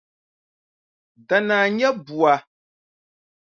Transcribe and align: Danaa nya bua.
Danaa 1.27 1.67
nya 1.75 1.89
bua. 2.05 2.33